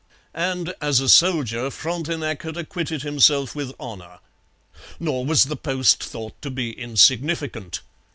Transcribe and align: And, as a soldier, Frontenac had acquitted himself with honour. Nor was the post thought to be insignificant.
And, 0.33 0.73
as 0.81 0.99
a 0.99 1.07
soldier, 1.07 1.69
Frontenac 1.69 2.41
had 2.41 2.57
acquitted 2.57 3.03
himself 3.03 3.53
with 3.53 3.75
honour. 3.79 4.17
Nor 4.99 5.27
was 5.27 5.43
the 5.43 5.55
post 5.55 6.03
thought 6.03 6.41
to 6.41 6.49
be 6.49 6.71
insignificant. 6.71 7.81